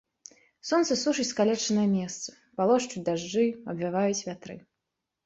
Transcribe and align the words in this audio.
Сонца 0.69 0.95
сушыць 1.01 1.25
скалечанае 1.33 1.83
месца, 1.99 2.27
палошчуць 2.61 3.05
дажджы, 3.11 3.45
абвяваюць 3.75 4.23
вятры. 4.31 4.57